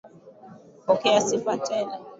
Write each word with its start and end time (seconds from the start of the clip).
Pokea 0.85 1.21
sifa 1.21 1.57
tele. 1.57 1.93